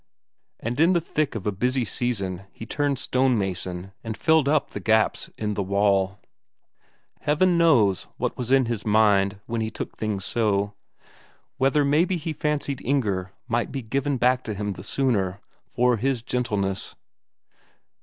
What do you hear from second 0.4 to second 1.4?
And in the thick